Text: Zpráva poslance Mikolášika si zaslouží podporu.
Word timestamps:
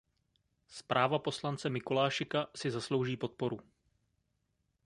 Zpráva 0.67 1.19
poslance 1.19 1.69
Mikolášika 1.69 2.47
si 2.55 2.71
zaslouží 2.71 3.17
podporu. 3.17 3.59